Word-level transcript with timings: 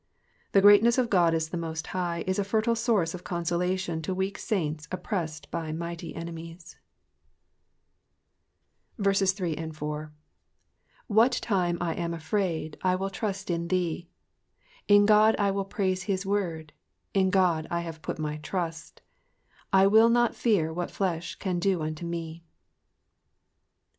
The 0.53 0.61
great 0.61 0.81
ness 0.81 0.97
of 0.97 1.11
God 1.11 1.35
as 1.35 1.49
the 1.49 1.57
Most 1.57 1.85
High 1.93 2.23
is 2.25 2.39
a 2.39 2.43
fertile 2.43 2.73
source 2.73 3.13
of 3.13 3.23
consolation 3.23 4.01
to 4.01 4.15
weak 4.15 4.39
saints 4.39 4.87
oppressed 4.91 5.51
by 5.51 5.71
mighty 5.71 6.15
enemies. 6.15 6.75
3 8.99 9.53
What 11.05 11.31
time 11.33 11.77
I 11.79 11.93
am 11.93 12.15
afraid, 12.15 12.77
I 12.81 12.95
will 12.95 13.11
trust 13.11 13.51
in 13.51 13.67
thee. 13.67 14.09
4 14.87 14.95
In 14.95 15.05
God 15.05 15.35
I 15.37 15.51
will 15.51 15.65
praise 15.65 16.01
his 16.01 16.25
word, 16.25 16.73
in 17.13 17.29
God 17.29 17.67
I 17.69 17.81
have 17.81 18.01
put 18.01 18.17
my 18.17 18.37
trust; 18.37 19.03
I 19.71 19.85
will 19.85 20.09
not 20.09 20.33
fear 20.33 20.73
what 20.73 20.89
flesh 20.89 21.35
can 21.35 21.59
do 21.59 21.83
unto 21.83 22.07
me. 22.07 22.43